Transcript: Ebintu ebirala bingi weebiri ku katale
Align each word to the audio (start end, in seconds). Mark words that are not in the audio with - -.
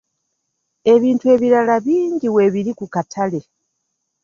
Ebintu 0.93 1.25
ebirala 1.33 1.75
bingi 1.85 2.27
weebiri 2.35 2.71
ku 2.79 2.85
katale 2.93 3.39